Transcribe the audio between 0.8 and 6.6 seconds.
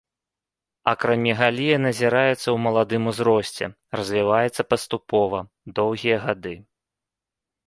Акрамегалія назіраецца ў маладым узросце, развіваецца паступова, доўгія гады.